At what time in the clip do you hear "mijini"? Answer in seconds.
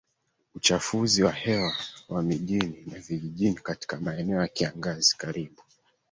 2.23-2.83